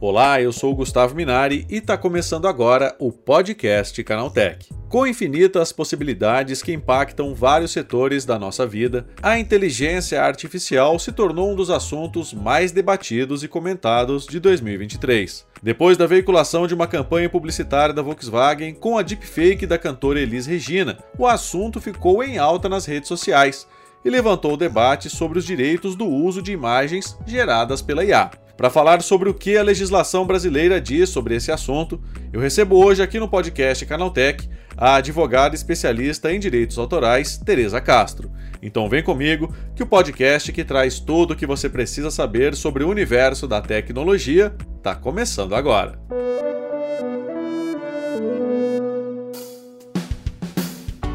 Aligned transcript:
Olá, 0.00 0.38
eu 0.38 0.52
sou 0.52 0.72
o 0.72 0.76
Gustavo 0.76 1.14
Minari 1.14 1.66
e 1.68 1.76
está 1.76 1.96
começando 1.96 2.46
agora 2.46 2.94
o 2.98 3.10
podcast 3.10 4.04
Canaltech. 4.04 4.68
Com 4.86 5.06
infinitas 5.06 5.72
possibilidades 5.72 6.62
que 6.62 6.72
impactam 6.72 7.34
vários 7.34 7.72
setores 7.72 8.24
da 8.24 8.38
nossa 8.38 8.66
vida, 8.66 9.06
a 9.22 9.38
inteligência 9.38 10.22
artificial 10.22 10.98
se 10.98 11.10
tornou 11.10 11.50
um 11.50 11.56
dos 11.56 11.70
assuntos 11.70 12.32
mais 12.32 12.70
debatidos 12.70 13.42
e 13.42 13.48
comentados 13.48 14.26
de 14.26 14.38
2023. 14.38 15.46
Depois 15.62 15.96
da 15.96 16.06
veiculação 16.06 16.66
de 16.66 16.74
uma 16.74 16.86
campanha 16.86 17.28
publicitária 17.28 17.94
da 17.94 18.02
Volkswagen 18.02 18.74
com 18.74 18.98
a 18.98 19.02
deepfake 19.02 19.66
da 19.66 19.78
cantora 19.78 20.20
Elis 20.20 20.46
Regina, 20.46 20.98
o 21.18 21.26
assunto 21.26 21.80
ficou 21.80 22.22
em 22.22 22.36
alta 22.36 22.68
nas 22.68 22.84
redes 22.84 23.08
sociais 23.08 23.66
e 24.04 24.10
levantou 24.10 24.52
o 24.54 24.56
debate 24.56 25.08
sobre 25.08 25.38
os 25.38 25.44
direitos 25.44 25.96
do 25.96 26.06
uso 26.06 26.42
de 26.42 26.52
imagens 26.52 27.16
geradas 27.26 27.80
pela 27.80 28.04
IA. 28.04 28.30
Para 28.56 28.70
falar 28.70 29.02
sobre 29.02 29.28
o 29.28 29.34
que 29.34 29.56
a 29.56 29.62
legislação 29.62 30.26
brasileira 30.26 30.80
diz 30.80 31.08
sobre 31.08 31.34
esse 31.34 31.50
assunto, 31.50 32.00
eu 32.32 32.40
recebo 32.40 32.76
hoje 32.76 33.02
aqui 33.02 33.18
no 33.18 33.28
podcast 33.28 33.84
Canaltech 33.84 34.48
a 34.76 34.96
advogada 34.96 35.54
especialista 35.54 36.32
em 36.32 36.38
direitos 36.38 36.78
autorais, 36.78 37.36
Tereza 37.38 37.80
Castro. 37.80 38.30
Então 38.62 38.88
vem 38.88 39.02
comigo 39.02 39.54
que 39.74 39.82
o 39.82 39.86
podcast 39.86 40.52
que 40.52 40.64
traz 40.64 40.98
tudo 40.98 41.32
o 41.32 41.36
que 41.36 41.46
você 41.46 41.68
precisa 41.68 42.10
saber 42.10 42.54
sobre 42.54 42.84
o 42.84 42.88
universo 42.88 43.46
da 43.46 43.60
tecnologia 43.60 44.54
está 44.78 44.94
começando 44.94 45.54
agora. 45.54 45.98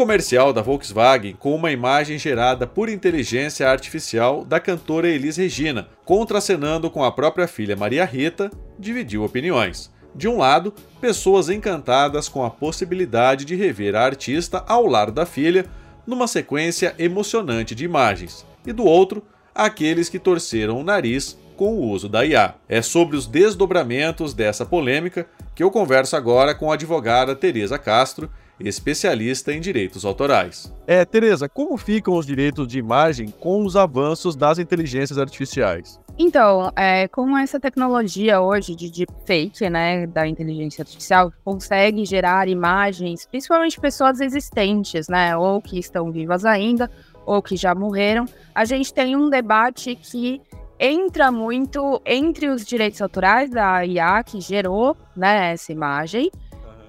Comercial 0.00 0.50
da 0.50 0.62
Volkswagen 0.62 1.36
com 1.38 1.54
uma 1.54 1.70
imagem 1.70 2.18
gerada 2.18 2.66
por 2.66 2.88
inteligência 2.88 3.68
artificial 3.68 4.46
da 4.46 4.58
cantora 4.58 5.06
Elis 5.06 5.36
Regina, 5.36 5.88
contracenando 6.06 6.90
com 6.90 7.04
a 7.04 7.12
própria 7.12 7.46
filha 7.46 7.76
Maria 7.76 8.06
Rita, 8.06 8.50
dividiu 8.78 9.22
opiniões. 9.22 9.92
De 10.14 10.26
um 10.26 10.38
lado, 10.38 10.72
pessoas 11.02 11.50
encantadas 11.50 12.30
com 12.30 12.42
a 12.42 12.48
possibilidade 12.48 13.44
de 13.44 13.54
rever 13.54 13.94
a 13.94 14.00
artista 14.00 14.64
ao 14.66 14.86
lado 14.86 15.12
da 15.12 15.26
filha, 15.26 15.66
numa 16.06 16.26
sequência 16.26 16.94
emocionante 16.98 17.74
de 17.74 17.84
imagens, 17.84 18.46
e 18.66 18.72
do 18.72 18.86
outro, 18.86 19.22
aqueles 19.54 20.08
que 20.08 20.18
torceram 20.18 20.80
o 20.80 20.82
nariz 20.82 21.38
com 21.58 21.74
o 21.74 21.90
uso 21.90 22.08
da 22.08 22.24
IA. 22.24 22.54
É 22.66 22.80
sobre 22.80 23.18
os 23.18 23.26
desdobramentos 23.26 24.32
dessa 24.32 24.64
polêmica 24.64 25.26
que 25.54 25.62
eu 25.62 25.70
converso 25.70 26.16
agora 26.16 26.54
com 26.54 26.70
a 26.70 26.74
advogada 26.74 27.36
Tereza 27.36 27.78
Castro, 27.78 28.30
especialista 28.60 29.52
em 29.52 29.60
direitos 29.60 30.04
autorais. 30.04 30.72
É, 30.86 31.04
Tereza, 31.04 31.48
como 31.48 31.76
ficam 31.76 32.14
os 32.14 32.26
direitos 32.26 32.66
de 32.66 32.78
imagem 32.78 33.28
com 33.40 33.64
os 33.64 33.76
avanços 33.76 34.36
das 34.36 34.58
inteligências 34.58 35.18
artificiais? 35.18 35.98
Então, 36.18 36.70
é, 36.76 37.08
com 37.08 37.36
essa 37.38 37.58
tecnologia 37.58 38.40
hoje 38.40 38.74
de 38.74 38.90
deepfake, 38.90 39.70
né, 39.70 40.06
da 40.06 40.26
inteligência 40.26 40.82
artificial, 40.82 41.32
consegue 41.42 42.04
gerar 42.04 42.46
imagens, 42.46 43.26
principalmente 43.26 43.76
de 43.76 43.80
pessoas 43.80 44.20
existentes, 44.20 45.08
né, 45.08 45.34
ou 45.34 45.62
que 45.62 45.78
estão 45.78 46.12
vivas 46.12 46.44
ainda, 46.44 46.90
ou 47.24 47.40
que 47.40 47.56
já 47.56 47.74
morreram, 47.74 48.26
a 48.54 48.64
gente 48.66 48.92
tem 48.92 49.16
um 49.16 49.30
debate 49.30 49.94
que 49.94 50.42
entra 50.78 51.30
muito 51.30 52.00
entre 52.04 52.48
os 52.48 52.64
direitos 52.64 53.00
autorais 53.00 53.50
da 53.50 53.84
IA 53.84 54.22
que 54.22 54.40
gerou, 54.40 54.96
né, 55.16 55.52
essa 55.52 55.72
imagem, 55.72 56.30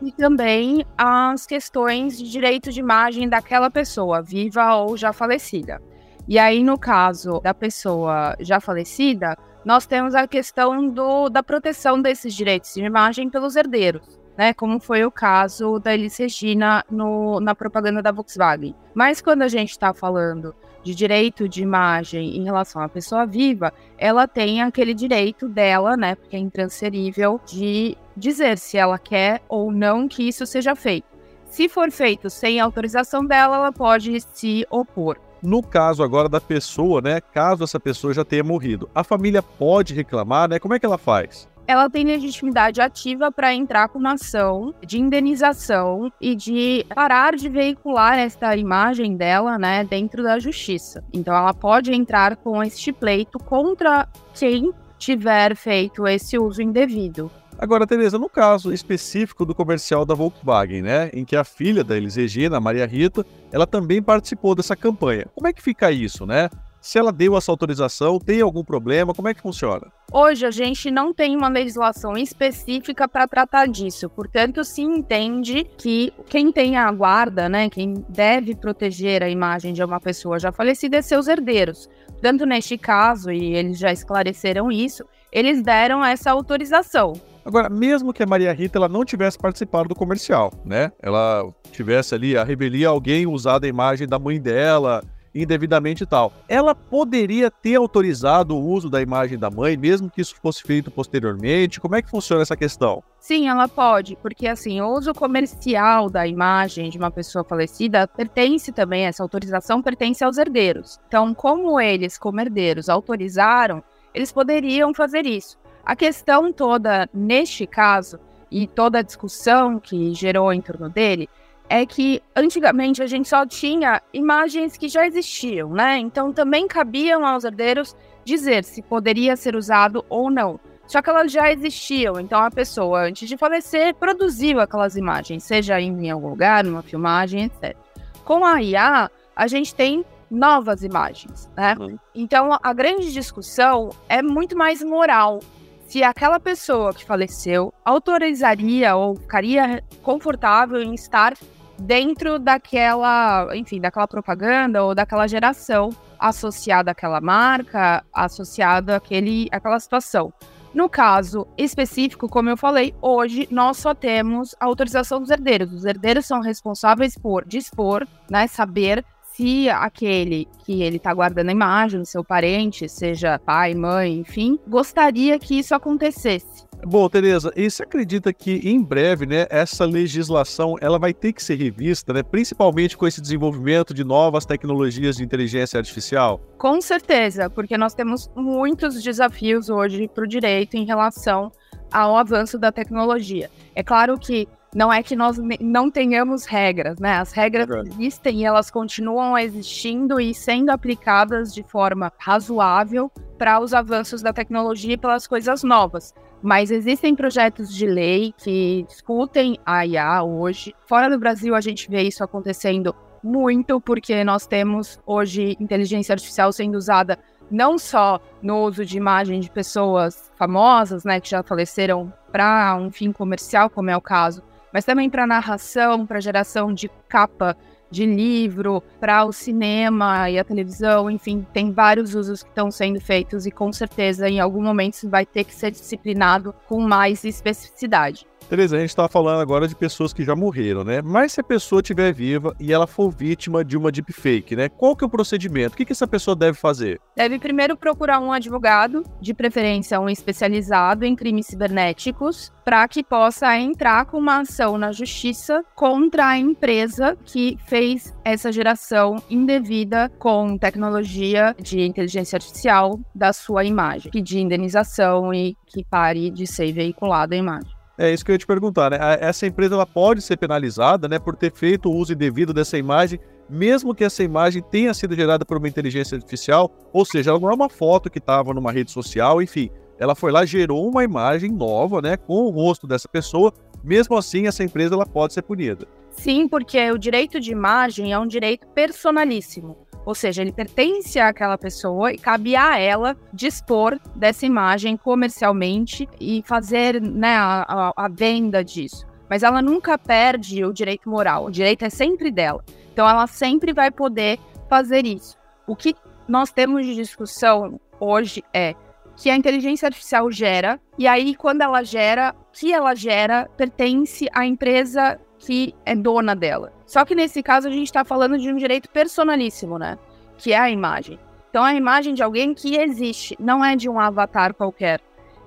e 0.01 0.12
também 0.12 0.85
as 0.97 1.45
questões 1.45 2.17
de 2.17 2.29
direito 2.29 2.72
de 2.72 2.79
imagem 2.79 3.29
daquela 3.29 3.69
pessoa, 3.69 4.22
viva 4.22 4.75
ou 4.75 4.97
já 4.97 5.13
falecida. 5.13 5.81
E 6.28 6.39
aí, 6.39 6.63
no 6.63 6.78
caso 6.78 7.39
da 7.41 7.53
pessoa 7.53 8.35
já 8.40 8.59
falecida, 8.59 9.38
nós 9.63 9.85
temos 9.85 10.16
a 10.16 10.28
questão 10.28 10.88
do, 10.88 11.29
da 11.29 11.44
proteção 11.44 12.01
desses 12.01 12.34
direitos 12.34 12.73
de 12.73 12.84
imagem 12.84 13.29
pelos 13.29 13.56
herdeiros, 13.56 14.19
né? 14.38 14.53
Como 14.53 14.79
foi 14.79 15.06
o 15.06 15.11
caso 15.11 15.79
da 15.79 15.94
Elis 15.94 16.17
Regina 16.17 16.84
no, 16.90 17.40
na 17.40 17.53
propaganda 17.53 18.01
da 18.01 18.11
Volkswagen. 18.11 18.75
Mas 18.94 19.22
quando 19.22 19.44
a 19.44 19.47
gente 19.47 19.72
está 19.72 19.94
falando 19.94 20.56
de 20.84 20.96
direito 20.96 21.47
de 21.47 21.62
imagem 21.62 22.38
em 22.38 22.44
relação 22.44 22.81
à 22.81 22.90
pessoa 22.90 23.25
viva, 23.25 23.74
ela 23.97 24.28
tem 24.28 24.62
aquele 24.62 24.94
direito 24.94 25.47
dela, 25.47 25.96
né, 25.96 26.16
porque 26.16 26.36
é 26.36 26.40
intransferível, 26.40 27.40
de 27.46 27.97
dizer 28.16 28.58
se 28.58 28.78
ela 28.78 28.97
quer 28.97 29.41
ou 29.47 29.72
não 29.72 30.08
que 30.08 30.28
isso 30.28 30.46
seja 30.46 30.75
feito. 30.75 31.08
Se 31.46 31.68
for 31.68 31.91
feito 31.91 32.30
sem 32.30 32.59
autorização 32.59 33.25
dela, 33.25 33.58
ela 33.58 33.72
pode 33.72 34.22
se 34.34 34.66
opor. 34.70 35.18
No 35.41 35.62
caso 35.64 36.03
agora 36.03 36.30
da 36.30 36.40
pessoa, 36.40 37.02
né, 37.02 37.20
caso 37.20 37.64
essa 37.64 37.80
pessoa 37.80 38.14
já 38.14 38.24
tenha 38.24 38.44
morrido, 38.44 38.90
a 38.94 39.03
família 39.03 39.41
pode 39.41 39.94
reclamar, 39.94 40.47
né? 40.47 40.59
Como 40.59 40.74
é 40.74 40.80
que 40.80 40.86
ela 40.86 41.00
faz? 41.00 41.50
Ela 41.67 41.89
tem 41.89 42.05
legitimidade 42.05 42.81
ativa 42.81 43.31
para 43.31 43.53
entrar 43.53 43.88
com 43.89 43.99
uma 43.99 44.13
ação 44.13 44.73
de 44.85 44.99
indenização 44.99 46.11
e 46.19 46.35
de 46.35 46.85
parar 46.94 47.35
de 47.35 47.47
veicular 47.49 48.17
esta 48.17 48.55
imagem 48.55 49.16
dela, 49.16 49.57
né, 49.57 49.83
dentro 49.83 50.23
da 50.23 50.39
justiça. 50.39 51.03
Então 51.13 51.35
ela 51.35 51.53
pode 51.53 51.94
entrar 51.94 52.35
com 52.35 52.61
este 52.63 52.91
pleito 52.91 53.38
contra 53.39 54.07
quem 54.33 54.72
tiver 54.97 55.55
feito 55.55 56.07
esse 56.07 56.38
uso 56.38 56.61
indevido. 56.61 57.31
Agora, 57.57 57.85
Tereza, 57.85 58.17
no 58.17 58.28
caso 58.28 58.73
específico 58.73 59.45
do 59.45 59.53
comercial 59.53 60.03
da 60.03 60.16
Volkswagen, 60.16 60.81
né, 60.81 61.11
em 61.13 61.23
que 61.23 61.35
a 61.35 61.43
filha 61.43 61.83
da 61.83 61.95
Elis 61.95 62.16
Regina, 62.16 62.59
Maria 62.59 62.88
Rita, 62.88 63.23
ela 63.51 63.67
também 63.67 64.01
participou 64.01 64.55
dessa 64.55 64.75
campanha. 64.75 65.28
Como 65.35 65.47
é 65.47 65.53
que 65.53 65.61
fica 65.61 65.91
isso, 65.91 66.25
né? 66.25 66.49
Se 66.81 66.97
ela 66.97 67.12
deu 67.12 67.38
essa 67.38 67.52
autorização, 67.52 68.18
tem 68.18 68.42
algum 68.42 68.64
problema? 68.64 69.14
Como 69.14 69.28
é 69.28 69.36
que 69.36 69.42
funciona? 69.42 69.92
Hoje 70.12 70.47
a 70.47 70.50
gente 70.50 70.90
não 70.90 71.14
tem 71.14 71.38
uma 71.38 71.47
legislação 71.47 72.18
específica 72.18 73.08
para 73.08 73.28
tratar 73.28 73.68
disso, 73.68 74.09
portanto, 74.09 74.64
se 74.64 74.81
entende 74.81 75.64
que 75.78 76.12
quem 76.28 76.52
tem 76.52 76.75
a 76.75 76.91
guarda, 76.91 77.47
né, 77.47 77.70
quem 77.70 78.03
deve 78.09 78.56
proteger 78.56 79.22
a 79.22 79.30
imagem 79.30 79.74
de 79.74 79.84
uma 79.84 80.00
pessoa 80.00 80.40
já 80.40 80.52
falecida 80.52 80.97
é 80.97 81.02
seus 81.03 81.28
herdeiros. 81.28 81.88
Tanto 82.20 82.47
neste 82.47 82.80
caso, 82.80 83.31
e 83.31 83.53
eles 83.53 83.78
já 83.78 83.91
esclareceram 83.91 84.72
isso, 84.72 85.06
eles 85.31 85.62
deram 85.62 86.03
essa 86.03 86.31
autorização. 86.31 87.14
Agora, 87.46 87.70
mesmo 87.70 88.12
que 88.12 88.24
a 88.24 88.28
Maria 88.28 88.53
Rita 88.53 88.80
ela 88.80 88.90
não 88.90 89.06
tivesse 89.06 89.38
participado 89.38 89.90
do 89.90 89.96
comercial, 89.96 90.52
né? 90.66 90.91
Ela 91.02 91.47
tivesse 91.72 92.16
ali 92.16 92.36
a 92.36 92.44
revelia 92.44 92.90
alguém 92.90 93.28
usado 93.28 93.66
a 93.66 93.68
imagem 93.68 94.08
da 94.08 94.20
mãe 94.20 94.40
dela, 94.41 95.03
indevidamente 95.34 96.03
e 96.03 96.06
tal. 96.06 96.34
Ela 96.47 96.75
poderia 96.75 97.50
ter 97.50 97.75
autorizado 97.75 98.56
o 98.56 98.64
uso 98.64 98.90
da 98.90 99.02
imagem 99.02 99.38
da 99.38 99.50
mãe, 99.50 99.78
mesmo 99.78 100.09
que 100.09 100.22
isso 100.22 100.36
fosse 100.42 100.62
feito 100.64 100.92
posteriormente? 100.92 101.80
Como 101.80 101.96
é 101.96 102.02
que 102.02 102.09
funciona 102.09 102.42
essa 102.42 102.56
questão? 102.56 103.03
Sim, 103.19 103.47
ela 103.47 103.68
pode, 103.68 104.16
porque 104.16 104.47
assim, 104.47 104.81
o 104.81 104.90
uso 104.90 105.14
comercial 105.14 106.09
da 106.09 106.25
imagem 106.25 106.90
de 106.90 106.97
uma 106.97 107.12
pessoa 107.12 107.44
falecida 107.44 108.08
pertence 108.08 108.72
também, 108.72 109.05
essa 109.05 109.23
autorização 109.23 109.82
pertence 109.82 110.23
aos 110.23 110.38
herdeiros. 110.38 111.00
Então, 111.08 111.34
como 111.34 111.79
eles, 111.79 112.17
como 112.17 112.41
herdeiros, 112.41 112.90
autorizaram, 112.90 113.84
eles 114.14 114.32
poderiam 114.32 114.94
fazer 114.94 115.26
isso. 115.26 115.58
A 115.85 115.96
questão 115.96 116.52
toda, 116.52 117.09
neste 117.14 117.66
caso, 117.66 118.20
e 118.52 118.67
toda 118.67 119.00
a 119.00 119.02
discussão 119.02 119.79
que 119.79 120.14
gerou 120.14 120.52
em 120.52 120.59
torno 120.61 120.90
dele, 120.90 121.29
é 121.72 121.85
que 121.85 122.22
antigamente 122.35 123.02
a 123.02 123.08
gente 123.08 123.29
só 123.29 123.46
tinha 123.46 124.02
imagens 124.14 124.76
que 124.76 124.90
já 124.90 125.08
existiam, 125.08 125.70
né? 125.70 125.97
Então 125.97 126.34
também 126.34 126.68
cabiam 126.68 127.26
aos 127.26 127.46
herdeiros 127.46 127.96
dizer 128.26 128.66
se 128.66 128.82
poderia 128.82 129.38
ser 129.38 129.56
usado 129.56 130.03
ou 130.09 130.29
não. 130.29 130.59
Só 130.85 131.02
que 131.02 131.09
elas 131.09 131.32
já 131.32 131.50
existiam, 131.50 132.20
então 132.20 132.44
a 132.44 132.52
pessoa, 132.52 133.03
antes 133.03 133.29
de 133.29 133.38
falecer, 133.38 133.96
produziu 133.96 134.59
aquelas 134.59 134.97
imagens, 134.97 135.46
seja 135.46 135.79
em 135.79 136.12
algum 136.12 136.28
lugar, 136.28 136.66
numa 136.66 136.82
filmagem, 136.82 137.46
etc. 137.46 137.78
Com 138.26 138.46
a 138.46 138.62
IA, 138.62 139.09
a 139.34 139.47
gente 139.47 139.74
tem 139.74 140.03
novas 140.29 140.84
imagens, 140.84 141.50
né? 141.56 141.78
Uhum. 141.79 141.97
Então 142.14 142.59
a 142.62 142.74
grande 142.74 143.14
discussão 143.14 143.91
é 144.09 144.22
muito 144.22 144.58
mais 144.58 144.84
moral. 144.84 145.40
Se 145.88 146.03
aquela 146.03 146.40
pessoa 146.40 146.94
que 146.94 147.06
faleceu 147.06 147.74
autorizaria 147.85 148.94
ou 148.94 149.16
ficaria 149.16 149.82
confortável 150.03 150.82
em 150.82 150.94
estar 150.94 151.34
dentro 151.81 152.39
daquela, 152.39 153.47
enfim, 153.55 153.79
daquela 153.79 154.07
propaganda 154.07 154.83
ou 154.83 154.95
daquela 154.95 155.28
geração 155.28 155.89
associada 156.19 156.91
àquela 156.91 157.19
marca, 157.19 158.03
associada 158.13 158.95
àquele, 158.95 159.47
àquela 159.51 159.79
situação. 159.79 160.31
No 160.73 160.87
caso 160.87 161.45
específico, 161.57 162.29
como 162.29 162.49
eu 162.49 162.55
falei, 162.55 162.95
hoje 163.01 163.47
nós 163.51 163.78
só 163.78 163.93
temos 163.93 164.55
a 164.59 164.66
autorização 164.66 165.19
dos 165.19 165.29
herdeiros. 165.29 165.73
Os 165.73 165.83
herdeiros 165.83 166.25
são 166.25 166.39
responsáveis 166.39 167.17
por 167.17 167.43
dispor, 167.45 168.07
né, 168.29 168.47
saber 168.47 169.03
se 169.33 169.69
aquele 169.69 170.47
que 170.66 170.81
ele 170.81 170.97
está 170.97 171.13
guardando 171.13 171.49
a 171.49 171.53
imagem, 171.53 172.05
seu 172.05 172.23
parente, 172.23 172.87
seja 172.87 173.39
pai, 173.39 173.73
mãe, 173.73 174.19
enfim, 174.19 174.59
gostaria 174.67 175.39
que 175.39 175.59
isso 175.59 175.73
acontecesse. 175.73 176.66
Bom, 176.85 177.07
Tereza, 177.07 177.53
e 177.55 177.69
você 177.69 177.83
acredita 177.83 178.33
que 178.33 178.59
em 178.63 178.81
breve, 178.81 179.25
né, 179.25 179.45
essa 179.49 179.85
legislação 179.85 180.75
ela 180.81 180.97
vai 180.97 181.13
ter 181.13 181.31
que 181.31 181.43
ser 181.43 181.55
revista, 181.55 182.11
né, 182.11 182.23
principalmente 182.23 182.97
com 182.97 183.05
esse 183.05 183.22
desenvolvimento 183.22 183.93
de 183.93 184.03
novas 184.03 184.45
tecnologias 184.45 185.16
de 185.16 185.23
inteligência 185.23 185.78
artificial? 185.78 186.41
Com 186.57 186.81
certeza, 186.81 187.49
porque 187.49 187.78
nós 187.78 187.93
temos 187.93 188.29
muitos 188.35 189.01
desafios 189.01 189.69
hoje 189.69 190.07
para 190.07 190.23
o 190.23 190.28
direito 190.28 190.75
em 190.75 190.83
relação 190.83 191.51
ao 191.91 192.17
avanço 192.17 192.57
da 192.57 192.72
tecnologia. 192.72 193.49
É 193.75 193.83
claro 193.83 194.17
que 194.17 194.47
não 194.73 194.91
é 194.91 195.03
que 195.03 195.16
nós 195.16 195.37
não 195.59 195.91
tenhamos 195.91 196.45
regras, 196.45 196.97
né? 196.97 197.16
As 197.17 197.33
regras 197.33 197.69
é 197.69 197.81
existem 197.81 198.41
e 198.41 198.45
elas 198.45 198.72
continuam 198.72 199.37
existindo 199.37 200.19
e 200.19 200.33
sendo 200.33 200.69
aplicadas 200.69 201.53
de 201.53 201.61
forma 201.61 202.11
razoável 202.17 203.11
para 203.41 203.59
os 203.59 203.73
avanços 203.73 204.22
da 204.22 204.32
tecnologia 204.32 204.93
e 204.93 204.97
pelas 204.97 205.26
coisas 205.26 205.64
novas. 205.64 206.14
Mas 206.43 206.70
existem 206.70 207.16
projetos 207.16 207.73
de 207.73 207.88
lei 207.88 208.35
que 208.38 208.85
discutem 208.88 209.58
a 209.66 209.84
IA 209.84 210.22
hoje. 210.22 210.76
Fora 210.85 211.09
do 211.09 211.17
Brasil, 211.17 211.55
a 211.55 211.59
gente 211.59 211.90
vê 211.90 212.03
isso 212.03 212.23
acontecendo 212.23 212.96
muito, 213.23 213.82
porque 213.82 214.23
nós 214.23 214.46
temos 214.46 214.99
hoje 215.08 215.58
inteligência 215.59 216.14
artificial 216.14 216.53
sendo 216.53 216.76
usada 216.76 217.17
não 217.49 217.79
só 217.79 218.22
no 218.43 218.64
uso 218.64 218.85
de 218.85 218.96
imagem 218.96 219.40
de 219.40 219.49
pessoas 219.49 220.32
famosas, 220.35 221.03
né, 221.03 221.20
que 221.20 221.32
já 221.32 221.41
faleceram 221.41 222.14
para 222.32 222.76
um 222.76 222.91
fim 222.91 223.11
comercial, 223.11 223.72
como 223.72 223.90
é 223.90 223.97
o 223.97 224.02
caso, 224.02 224.43
mas 224.72 224.85
também 224.85 225.09
para 225.09 225.26
narração, 225.26 226.05
para 226.05 226.20
geração 226.20 226.72
de 226.72 226.91
capa 227.09 227.58
de 227.91 228.05
livro, 228.05 228.82
para 228.99 229.26
o 229.26 229.34
cinema 229.34 230.29
e 230.29 230.40
a 230.40 230.43
televisão, 230.43 231.09
enfim, 231.09 231.46
tem 231.53 231.72
vários 231.72 232.16
usos 232.16 232.41
que 232.41 232.49
estão 232.49 232.72
sendo 232.72 233.02
feitos 233.02 233.46
e 233.46 233.52
com 233.52 233.72
certeza 233.72 234.29
em 234.29 234.40
algum 234.40 234.64
momento 234.64 234.93
isso 234.93 235.09
vai 235.09 235.26
ter 235.26 235.43
que 235.43 235.53
ser 235.53 235.72
disciplinado 235.72 236.55
com 236.67 236.79
mais 236.79 237.26
especificidade. 237.26 238.26
Beleza, 238.52 238.76
a 238.76 238.80
gente 238.82 238.90
está 238.90 239.08
falando 239.08 239.40
agora 239.40 239.66
de 239.66 239.74
pessoas 239.74 240.12
que 240.12 240.26
já 240.26 240.36
morreram, 240.36 240.84
né? 240.84 241.02
Mas 241.02 241.32
se 241.32 241.40
a 241.40 241.44
pessoa 241.44 241.80
estiver 241.80 242.12
viva 242.12 242.53
e 242.59 242.74
ela 242.74 242.86
for 242.86 243.09
vítima 243.09 243.64
de 243.64 243.78
uma 243.78 243.90
deepfake, 243.90 244.58
né? 244.58 244.68
Qual 244.68 244.94
que 244.94 245.06
é 245.06 245.08
o 245.08 245.09
procedimento? 245.09 245.74
O 245.74 245.78
que, 245.78 245.86
que 245.86 245.94
essa 245.94 246.06
pessoa 246.06 246.36
deve 246.36 246.58
fazer? 246.58 247.00
Deve 247.16 247.40
primeiro 247.40 247.78
procurar 247.78 248.20
um 248.20 248.30
advogado, 248.30 249.06
de 249.22 249.34
preferência 249.34 250.02
um 250.02 250.09
especializado 250.09 251.06
em 251.06 251.16
crimes 251.16 251.48
cibernéticos, 251.48 252.52
para 252.66 252.86
que 252.90 253.06
possa 253.06 253.58
entrar 253.58 254.03
com 254.03 254.18
uma 254.18 254.42
ação 254.42 254.78
na 254.78 254.92
justiça 254.92 255.64
contra 255.74 256.27
a 256.27 256.38
empresa 256.38 257.18
que 257.24 257.58
fez 257.68 258.13
essa 258.22 258.51
geração 258.51 259.24
indevida 259.30 260.12
com 260.20 260.58
tecnologia 260.58 261.56
de 261.58 261.80
inteligência 261.80 262.36
artificial 262.36 263.00
da 263.15 263.32
sua 263.32 263.63
imagem, 263.63 264.12
pedir 264.12 264.39
indenização 264.39 265.34
e 265.34 265.56
que 265.65 265.86
pare 265.86 266.30
de 266.30 266.46
ser 266.46 266.74
veiculada 266.74 267.34
a 267.34 267.38
imagem. 267.38 267.80
É 267.98 268.12
isso 268.12 268.24
que 268.24 268.32
eu 268.32 268.34
ia 268.34 268.39
te 268.39 268.48
perguntar, 268.48 268.91
né? 268.91 268.98
Essa 269.20 269.46
empresa 269.46 269.75
ela 269.75 269.86
pode 269.86 270.22
ser 270.22 270.38
penalizada, 270.38 271.08
né, 271.08 271.20
por 271.20 271.36
ter 271.36 271.51
feito 271.53 271.89
o 271.89 271.96
uso 271.96 272.13
indevido 272.13 272.53
dessa 272.53 272.77
imagem, 272.77 273.20
mesmo 273.50 273.93
que 273.93 274.03
essa 274.03 274.24
imagem 274.24 274.63
tenha 274.63 274.93
sido 274.93 275.13
gerada 275.13 275.46
por 275.46 275.58
uma 275.58 275.67
inteligência 275.67 276.15
artificial, 276.15 276.72
ou 276.93 277.03
seja, 277.05 277.32
ela 277.32 277.39
não 277.39 277.51
é 277.51 277.53
uma 277.53 277.70
foto 277.70 278.10
que 278.10 278.17
estava 278.17 278.53
numa 278.53 278.72
rede 278.72 278.91
social, 278.91 279.41
enfim, 279.41 279.70
ela 280.00 280.15
foi 280.15 280.32
lá 280.32 280.46
gerou 280.46 280.89
uma 280.89 281.03
imagem 281.03 281.51
nova, 281.51 282.01
né, 282.01 282.17
com 282.17 282.46
o 282.46 282.50
rosto 282.50 282.88
dessa 282.88 283.08
pessoa. 283.08 283.53
Mesmo 283.84 284.17
assim, 284.17 284.48
essa 284.48 284.63
empresa 284.63 284.96
ela 284.96 285.05
pode 285.05 285.34
ser 285.34 285.41
punida. 285.41 285.88
Sim, 286.12 286.48
porque 286.48 286.91
o 286.91 286.98
direito 286.98 287.39
de 287.39 287.51
imagem 287.51 288.13
é 288.13 288.19
um 288.19 288.27
direito 288.27 288.67
personalíssimo. 288.67 289.77
Ou 290.05 290.15
seja, 290.15 290.41
ele 290.41 290.51
pertence 290.51 291.19
àquela 291.19 291.58
pessoa 291.58 292.12
e 292.12 292.17
cabe 292.17 292.55
a 292.55 292.77
ela 292.77 293.15
dispor 293.31 294.00
dessa 294.15 294.46
imagem 294.46 294.98
comercialmente 294.98 296.10
e 296.19 296.43
fazer 296.46 297.00
né, 297.00 297.36
a, 297.36 297.65
a, 297.67 298.05
a 298.05 298.08
venda 298.08 298.63
disso. 298.63 299.05
Mas 299.29 299.43
ela 299.43 299.62
nunca 299.62 299.98
perde 299.98 300.65
o 300.65 300.74
direito 300.74 301.10
moral, 301.10 301.46
o 301.46 301.51
direito 301.51 301.86
é 301.86 301.89
sempre 301.89 302.31
dela. 302.31 302.63
Então 302.91 303.07
ela 303.07 303.27
sempre 303.27 303.74
vai 303.74 303.91
poder 303.91 304.39
fazer 304.67 305.05
isso. 305.05 305.38
O 305.67 305.75
que 305.75 305.96
nós 306.27 306.51
temos 306.51 306.86
de 306.86 306.96
discussão 306.96 307.79
hoje 308.00 308.43
é 308.53 308.75
que 309.15 309.29
a 309.29 309.36
inteligência 309.36 309.86
artificial 309.86 310.31
gera, 310.31 310.79
e 310.98 311.07
aí, 311.07 311.36
quando 311.36 311.62
ela 311.62 311.84
gera, 311.84 312.34
o 312.50 312.51
que 312.51 312.74
ela 312.74 312.96
gera 312.96 313.48
pertence 313.55 314.27
à 314.34 314.46
empresa 314.46 315.19
que 315.41 315.74
é 315.86 315.96
dona 315.96 316.36
dela. 316.36 316.72
Só 316.86 317.03
que 317.03 317.15
nesse 317.15 317.41
caso 317.41 317.67
a 317.67 317.72
gente 317.72 317.88
está 317.88 318.05
falando 318.05 318.38
de 318.38 318.51
um 318.51 318.55
direito 318.55 318.89
personalíssimo, 318.89 319.77
né? 319.77 319.98
Que 320.38 320.53
é 320.53 320.58
a 320.58 320.70
imagem. 320.70 321.20
Então 321.50 321.65
é 321.65 321.72
a 321.72 321.75
imagem 321.75 322.13
de 322.13 322.24
alguém 322.24 322.53
que 322.53 322.77
existe, 322.77 323.36
não 323.39 323.65
é 323.65 323.75
de 323.75 323.89
um 323.89 324.00
avatar 324.00 324.53
qualquer. 324.53 325.01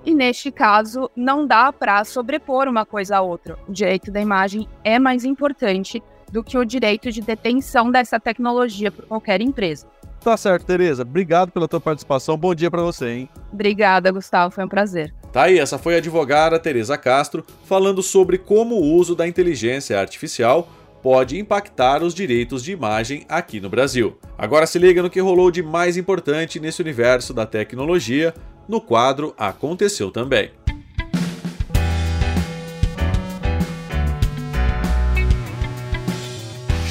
E 0.05 0.13
neste 0.13 0.51
caso, 0.51 1.09
não 1.15 1.47
dá 1.47 1.73
para 1.73 2.03
sobrepor 2.03 2.67
uma 2.67 2.85
coisa 2.85 3.17
a 3.17 3.21
outra. 3.21 3.57
O 3.67 3.71
direito 3.71 4.11
da 4.11 4.21
imagem 4.21 4.67
é 4.83 4.99
mais 4.99 5.25
importante 5.25 6.03
do 6.31 6.43
que 6.43 6.57
o 6.57 6.65
direito 6.65 7.11
de 7.11 7.21
detenção 7.21 7.89
dessa 7.89 8.19
tecnologia 8.19 8.91
por 8.91 9.05
qualquer 9.05 9.41
empresa. 9.41 9.87
Tá 10.19 10.35
certo, 10.35 10.65
Tereza. 10.65 11.03
Obrigado 11.03 11.51
pela 11.51 11.67
tua 11.67 11.79
participação. 11.79 12.37
Bom 12.37 12.53
dia 12.53 12.69
para 12.69 12.81
você, 12.81 13.09
hein? 13.09 13.29
Obrigada, 13.51 14.11
Gustavo. 14.11 14.53
Foi 14.53 14.65
um 14.65 14.69
prazer. 14.69 15.13
Tá 15.35 15.43
aí, 15.43 15.59
essa 15.59 15.77
foi 15.77 15.95
a 15.95 15.97
advogada 15.97 16.57
Tereza 16.57 16.97
Castro 16.97 17.45
falando 17.65 18.01
sobre 18.01 18.37
como 18.37 18.75
o 18.75 18.93
uso 18.93 19.13
da 19.13 19.27
inteligência 19.27 19.99
artificial 19.99 20.69
pode 21.03 21.37
impactar 21.37 22.01
os 22.01 22.15
direitos 22.15 22.63
de 22.63 22.71
imagem 22.71 23.25
aqui 23.27 23.59
no 23.59 23.69
Brasil. 23.69 24.17
Agora 24.37 24.65
se 24.65 24.79
liga 24.79 25.03
no 25.03 25.09
que 25.09 25.19
rolou 25.19 25.51
de 25.51 25.61
mais 25.61 25.97
importante 25.97 26.57
nesse 26.57 26.81
universo 26.81 27.33
da 27.33 27.45
tecnologia 27.45 28.33
no 28.65 28.79
quadro 28.79 29.35
Aconteceu 29.37 30.09
Também. 30.09 30.51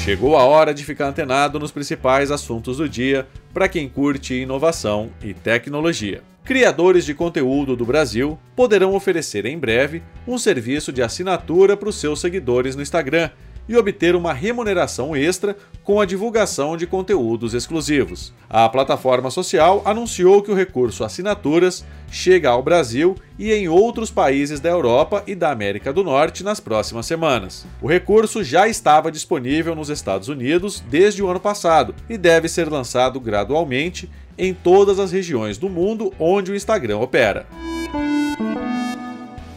Chegou 0.03 0.37
a 0.37 0.43
hora 0.43 0.71
de 0.71 0.85
ficar 0.85 1.07
antenado 1.07 1.59
nos 1.59 1.71
principais 1.71 2.29
assuntos 2.29 2.77
do 2.77 2.87
dia 2.87 3.27
para 3.51 3.67
quem 3.67 3.89
curte 3.89 4.35
inovação 4.35 5.09
e 5.23 5.33
tecnologia. 5.33 6.34
Criadores 6.45 7.05
de 7.05 7.15
conteúdo 7.15 7.75
do 7.75 7.87
Brasil 7.87 8.37
poderão 8.55 8.93
oferecer 8.93 9.47
em 9.47 9.57
breve 9.57 10.03
um 10.27 10.37
serviço 10.37 10.93
de 10.93 11.01
assinatura 11.01 11.75
para 11.75 11.89
os 11.89 11.95
seus 11.95 12.21
seguidores 12.21 12.75
no 12.75 12.83
Instagram 12.83 13.31
e 13.67 13.75
obter 13.75 14.15
uma 14.15 14.31
remuneração 14.31 15.15
extra 15.15 15.57
com 15.83 15.99
a 15.99 16.05
divulgação 16.05 16.77
de 16.77 16.85
conteúdos 16.85 17.55
exclusivos. 17.55 18.31
A 18.47 18.69
plataforma 18.69 19.31
social 19.31 19.81
anunciou 19.85 20.43
que 20.43 20.51
o 20.51 20.55
recurso 20.55 21.03
Assinaturas 21.03 21.83
chega 22.11 22.49
ao 22.51 22.61
Brasil 22.61 23.15
e 23.39 23.51
em 23.51 23.67
outros 23.67 24.11
países 24.11 24.59
da 24.59 24.69
Europa 24.69 25.23
e 25.25 25.33
da 25.33 25.49
América 25.49 25.91
do 25.91 26.03
Norte 26.03 26.43
nas 26.43 26.59
próximas 26.59 27.07
semanas. 27.07 27.65
O 27.81 27.87
recurso 27.87 28.43
já 28.43 28.67
estava 28.67 29.11
disponível 29.11 29.73
nos 29.73 29.89
Estados 29.89 30.27
Unidos 30.27 30.83
desde 30.91 31.23
o 31.23 31.27
ano 31.27 31.39
passado 31.39 31.95
e 32.07 32.19
deve 32.19 32.47
ser 32.47 32.69
lançado 32.69 33.19
gradualmente 33.19 34.07
em 34.37 34.53
todas 34.53 34.99
as 34.99 35.11
regiões 35.11 35.57
do 35.57 35.69
mundo 35.69 36.13
onde 36.19 36.51
o 36.51 36.55
Instagram 36.55 36.97
opera. 36.97 37.45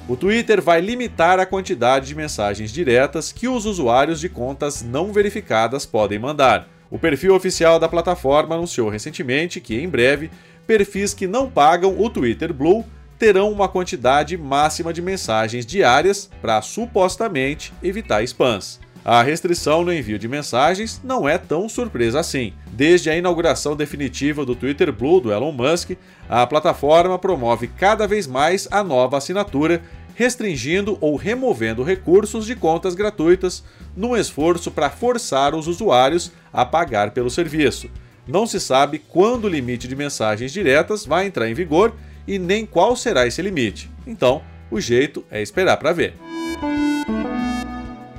O 0.08 0.16
Twitter 0.16 0.62
vai 0.62 0.80
limitar 0.80 1.38
a 1.38 1.44
quantidade 1.44 2.06
de 2.06 2.14
mensagens 2.14 2.72
diretas 2.72 3.30
que 3.30 3.46
os 3.46 3.66
usuários 3.66 4.18
de 4.18 4.28
contas 4.28 4.82
não 4.82 5.12
verificadas 5.12 5.84
podem 5.84 6.18
mandar. 6.18 6.66
O 6.90 6.98
perfil 6.98 7.34
oficial 7.34 7.78
da 7.78 7.88
plataforma 7.88 8.54
anunciou 8.54 8.88
recentemente 8.88 9.60
que, 9.60 9.78
em 9.78 9.86
breve, 9.86 10.30
perfis 10.66 11.12
que 11.12 11.26
não 11.26 11.50
pagam 11.50 12.00
o 12.00 12.08
Twitter 12.08 12.54
Blue 12.54 12.84
terão 13.18 13.50
uma 13.50 13.68
quantidade 13.68 14.36
máxima 14.38 14.92
de 14.92 15.02
mensagens 15.02 15.66
diárias 15.66 16.30
para 16.40 16.62
supostamente 16.62 17.74
evitar 17.82 18.22
spams. 18.22 18.80
A 19.10 19.22
restrição 19.22 19.82
no 19.82 19.90
envio 19.90 20.18
de 20.18 20.28
mensagens 20.28 21.00
não 21.02 21.26
é 21.26 21.38
tão 21.38 21.66
surpresa 21.66 22.20
assim. 22.20 22.52
Desde 22.70 23.08
a 23.08 23.16
inauguração 23.16 23.74
definitiva 23.74 24.44
do 24.44 24.54
Twitter 24.54 24.92
Blue 24.92 25.18
do 25.18 25.32
Elon 25.32 25.50
Musk, 25.50 25.92
a 26.28 26.46
plataforma 26.46 27.18
promove 27.18 27.68
cada 27.68 28.06
vez 28.06 28.26
mais 28.26 28.68
a 28.70 28.84
nova 28.84 29.16
assinatura 29.16 29.80
restringindo 30.14 30.98
ou 31.00 31.16
removendo 31.16 31.82
recursos 31.82 32.44
de 32.44 32.54
contas 32.54 32.94
gratuitas 32.94 33.64
num 33.96 34.14
esforço 34.14 34.70
para 34.70 34.90
forçar 34.90 35.54
os 35.54 35.66
usuários 35.66 36.30
a 36.52 36.66
pagar 36.66 37.12
pelo 37.12 37.30
serviço. 37.30 37.88
Não 38.26 38.46
se 38.46 38.60
sabe 38.60 38.98
quando 38.98 39.46
o 39.46 39.48
limite 39.48 39.88
de 39.88 39.96
mensagens 39.96 40.52
diretas 40.52 41.06
vai 41.06 41.26
entrar 41.26 41.48
em 41.48 41.54
vigor 41.54 41.94
e 42.26 42.38
nem 42.38 42.66
qual 42.66 42.94
será 42.94 43.26
esse 43.26 43.40
limite. 43.40 43.90
Então, 44.06 44.42
o 44.70 44.78
jeito 44.78 45.24
é 45.30 45.40
esperar 45.40 45.78
para 45.78 45.94
ver. 45.94 46.12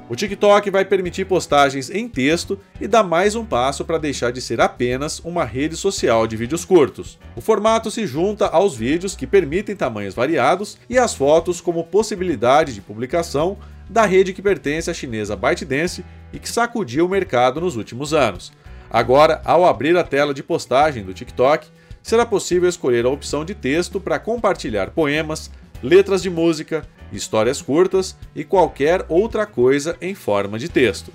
O 0.10 0.16
TikTok 0.16 0.72
vai 0.72 0.84
permitir 0.84 1.26
postagens 1.26 1.92
em 1.92 2.10
texto 2.10 2.60
e 2.82 2.88
dá 2.88 3.04
mais 3.04 3.36
um 3.36 3.46
passo 3.46 3.86
para 3.86 4.00
deixar 4.00 4.32
de 4.32 4.42
ser 4.42 4.60
apenas 4.60 5.20
uma 5.20 5.46
rede 5.46 5.76
social 5.76 6.26
de 6.26 6.36
vídeos 6.36 6.66
curtos. 6.66 7.20
O 7.36 7.42
formato 7.42 7.92
se 7.92 8.08
junta 8.08 8.48
aos 8.48 8.76
vídeos 8.76 9.16
que 9.16 9.28
permitem 9.28 9.76
tamanhos 9.76 10.16
variados 10.16 10.80
e 10.90 10.98
às 10.98 11.14
fotos 11.14 11.62
como 11.62 11.84
possibilidade 11.84 12.74
de 12.74 12.82
publicação 12.82 13.56
da 13.88 14.04
rede 14.04 14.34
que 14.34 14.42
pertence 14.42 14.90
à 14.90 14.96
chinesa 14.96 15.36
ByteDance 15.36 16.04
e 16.34 16.40
que 16.40 16.50
sacudiu 16.50 17.06
o 17.06 17.10
mercado 17.10 17.62
nos 17.62 17.76
últimos 17.76 18.12
anos. 18.12 18.52
Agora, 18.90 19.40
ao 19.46 19.64
abrir 19.64 19.96
a 19.96 20.04
tela 20.04 20.34
de 20.34 20.42
postagem 20.42 21.04
do 21.04 21.14
TikTok, 21.14 21.68
será 22.02 22.26
possível 22.26 22.68
escolher 22.68 23.06
a 23.06 23.10
opção 23.10 23.46
de 23.46 23.54
texto 23.54 24.00
para 24.00 24.18
compartilhar 24.18 24.90
poemas, 24.90 25.52
letras 25.82 26.22
de 26.22 26.30
música, 26.30 26.86
histórias 27.12 27.62
curtas 27.62 28.16
e 28.36 28.44
qualquer 28.44 29.06
outra 29.08 29.46
coisa 29.46 29.98
em 30.02 30.14
forma 30.14 30.60
de 30.60 30.70
texto. 30.70 31.12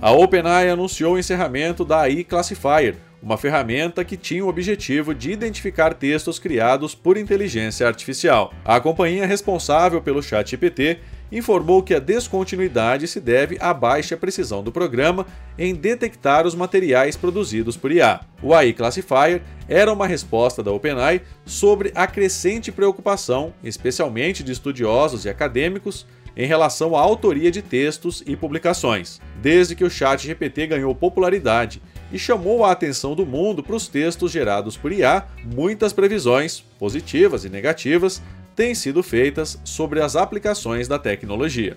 A 0.00 0.12
OpenAI 0.12 0.68
anunciou 0.70 1.14
o 1.14 1.18
encerramento 1.18 1.84
da 1.84 2.02
AI 2.02 2.22
Classifier, 2.22 2.96
uma 3.22 3.36
ferramenta 3.36 4.04
que 4.04 4.16
tinha 4.16 4.44
o 4.44 4.48
objetivo 4.48 5.14
de 5.14 5.32
identificar 5.32 5.94
textos 5.94 6.38
criados 6.38 6.94
por 6.94 7.16
inteligência 7.16 7.86
artificial. 7.88 8.52
A 8.64 8.78
companhia 8.78 9.26
responsável 9.26 10.00
pelo 10.00 10.22
ChatGPT 10.22 10.98
informou 11.30 11.82
que 11.82 11.94
a 11.94 11.98
descontinuidade 11.98 13.08
se 13.08 13.20
deve 13.20 13.56
à 13.60 13.74
baixa 13.74 14.16
precisão 14.16 14.62
do 14.62 14.72
programa 14.72 15.26
em 15.58 15.74
detectar 15.74 16.46
os 16.46 16.54
materiais 16.54 17.16
produzidos 17.16 17.76
por 17.76 17.90
IA. 17.90 18.20
O 18.42 18.54
AI 18.54 18.72
Classifier 18.72 19.42
era 19.68 19.92
uma 19.92 20.06
resposta 20.06 20.62
da 20.62 20.72
OpenAI 20.72 21.22
sobre 21.44 21.92
a 21.94 22.06
crescente 22.06 22.70
preocupação, 22.70 23.52
especialmente 23.62 24.42
de 24.42 24.52
estudiosos 24.52 25.24
e 25.24 25.28
acadêmicos, 25.28 26.06
em 26.36 26.46
relação 26.46 26.94
à 26.94 27.00
autoria 27.00 27.50
de 27.50 27.62
textos 27.62 28.22
e 28.26 28.36
publicações. 28.36 29.20
Desde 29.40 29.74
que 29.74 29.84
o 29.84 29.90
Chat 29.90 30.26
GPT 30.26 30.66
ganhou 30.66 30.94
popularidade 30.94 31.80
e 32.12 32.18
chamou 32.18 32.64
a 32.64 32.72
atenção 32.72 33.14
do 33.14 33.24
mundo 33.24 33.62
para 33.62 33.74
os 33.74 33.88
textos 33.88 34.30
gerados 34.30 34.76
por 34.76 34.92
IA, 34.92 35.26
muitas 35.44 35.92
previsões, 35.92 36.60
positivas 36.78 37.44
e 37.44 37.48
negativas, 37.48 38.22
têm 38.56 38.74
sido 38.74 39.02
feitas 39.02 39.60
sobre 39.62 40.00
as 40.00 40.16
aplicações 40.16 40.88
da 40.88 40.98
tecnologia. 40.98 41.76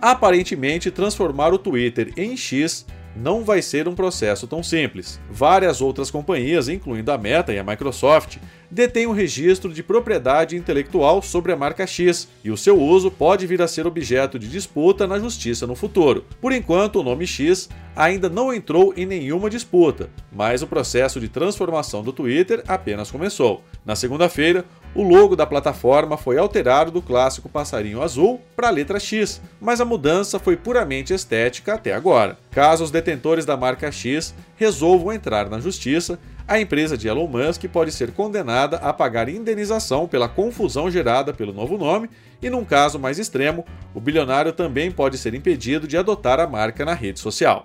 Aparentemente, 0.00 0.90
transformar 0.90 1.52
o 1.52 1.58
Twitter 1.58 2.12
em 2.16 2.36
X 2.36 2.86
não 3.16 3.44
vai 3.44 3.62
ser 3.62 3.88
um 3.88 3.94
processo 3.94 4.46
tão 4.46 4.62
simples. 4.62 5.20
Várias 5.30 5.80
outras 5.80 6.10
companhias, 6.10 6.68
incluindo 6.68 7.12
a 7.12 7.18
Meta 7.18 7.52
e 7.52 7.58
a 7.58 7.64
Microsoft, 7.64 8.38
detêm 8.70 9.06
um 9.06 9.12
registro 9.12 9.72
de 9.72 9.82
propriedade 9.82 10.56
intelectual 10.56 11.22
sobre 11.22 11.52
a 11.52 11.56
marca 11.56 11.86
X, 11.86 12.28
e 12.42 12.50
o 12.50 12.56
seu 12.56 12.80
uso 12.80 13.10
pode 13.10 13.46
vir 13.46 13.62
a 13.62 13.68
ser 13.68 13.86
objeto 13.86 14.38
de 14.38 14.48
disputa 14.48 15.06
na 15.06 15.18
justiça 15.18 15.66
no 15.66 15.76
futuro. 15.76 16.24
Por 16.40 16.52
enquanto, 16.52 17.00
o 17.00 17.02
nome 17.02 17.26
X 17.26 17.68
ainda 17.94 18.28
não 18.28 18.52
entrou 18.52 18.92
em 18.96 19.06
nenhuma 19.06 19.48
disputa, 19.48 20.10
mas 20.32 20.62
o 20.62 20.66
processo 20.66 21.20
de 21.20 21.28
transformação 21.28 22.02
do 22.02 22.12
Twitter 22.12 22.64
apenas 22.66 23.10
começou. 23.10 23.62
Na 23.84 23.94
segunda-feira, 23.94 24.64
o 24.94 25.02
logo 25.02 25.34
da 25.34 25.44
plataforma 25.44 26.16
foi 26.16 26.38
alterado 26.38 26.90
do 26.90 27.02
clássico 27.02 27.48
passarinho 27.48 28.00
azul 28.00 28.40
para 28.54 28.68
a 28.68 28.70
letra 28.70 29.00
X, 29.00 29.40
mas 29.60 29.80
a 29.80 29.84
mudança 29.84 30.38
foi 30.38 30.56
puramente 30.56 31.12
estética 31.12 31.74
até 31.74 31.92
agora. 31.92 32.38
Caso 32.50 32.84
os 32.84 32.90
detentores 32.90 33.44
da 33.44 33.56
marca 33.56 33.90
X 33.90 34.34
resolvam 34.56 35.12
entrar 35.12 35.50
na 35.50 35.58
justiça, 35.58 36.18
a 36.46 36.60
empresa 36.60 36.96
de 36.96 37.08
Elon 37.08 37.26
Musk 37.26 37.64
pode 37.72 37.90
ser 37.90 38.12
condenada 38.12 38.76
a 38.76 38.92
pagar 38.92 39.28
indenização 39.28 40.06
pela 40.06 40.28
confusão 40.28 40.90
gerada 40.90 41.32
pelo 41.32 41.52
novo 41.52 41.78
nome, 41.78 42.08
e 42.40 42.50
num 42.50 42.64
caso 42.64 42.98
mais 42.98 43.18
extremo, 43.18 43.64
o 43.94 44.00
bilionário 44.00 44.52
também 44.52 44.90
pode 44.90 45.16
ser 45.16 45.34
impedido 45.34 45.88
de 45.88 45.96
adotar 45.96 46.38
a 46.38 46.46
marca 46.46 46.84
na 46.84 46.92
rede 46.92 47.18
social. 47.18 47.64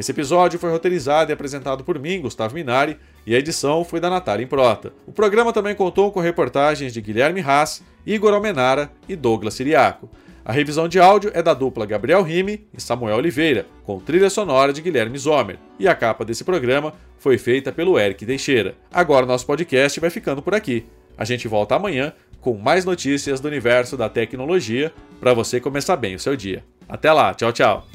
Esse 0.00 0.12
episódio 0.12 0.58
foi 0.58 0.70
roteirizado 0.70 1.30
e 1.30 1.34
apresentado 1.34 1.84
por 1.84 1.98
mim, 1.98 2.22
Gustavo 2.22 2.54
Minari, 2.54 2.96
e 3.26 3.34
a 3.34 3.38
edição 3.38 3.84
foi 3.84 4.00
da 4.00 4.08
Natália 4.08 4.42
Improta. 4.42 4.94
O 5.06 5.12
programa 5.12 5.52
também 5.52 5.74
contou 5.74 6.10
com 6.10 6.20
reportagens 6.20 6.94
de 6.94 7.02
Guilherme 7.02 7.42
Haas, 7.42 7.82
Igor 8.06 8.32
Almenara 8.32 8.90
e 9.06 9.14
Douglas 9.14 9.52
Siriaco. 9.52 10.08
A 10.42 10.52
revisão 10.52 10.88
de 10.88 10.98
áudio 10.98 11.30
é 11.34 11.42
da 11.42 11.52
dupla 11.52 11.84
Gabriel 11.84 12.22
Rime 12.22 12.66
e 12.72 12.80
Samuel 12.80 13.18
Oliveira, 13.18 13.66
com 13.84 14.00
trilha 14.00 14.30
sonora 14.30 14.72
de 14.72 14.80
Guilherme 14.80 15.18
Zomer. 15.18 15.58
E 15.78 15.86
a 15.86 15.94
capa 15.94 16.24
desse 16.24 16.44
programa 16.44 16.94
foi 17.18 17.36
feita 17.36 17.70
pelo 17.70 17.98
Eric 17.98 18.24
Teixeira. 18.24 18.74
Agora 18.90 19.26
nosso 19.26 19.44
podcast 19.44 20.00
vai 20.00 20.08
ficando 20.08 20.40
por 20.40 20.54
aqui. 20.54 20.86
A 21.18 21.26
gente 21.26 21.46
volta 21.46 21.76
amanhã 21.76 22.14
com 22.40 22.56
mais 22.56 22.86
notícias 22.86 23.38
do 23.38 23.48
universo 23.48 23.98
da 23.98 24.08
tecnologia 24.08 24.94
para 25.20 25.34
você 25.34 25.60
começar 25.60 25.96
bem 25.96 26.14
o 26.14 26.18
seu 26.18 26.34
dia. 26.34 26.64
Até 26.88 27.12
lá, 27.12 27.34
tchau, 27.34 27.52
tchau. 27.52 27.86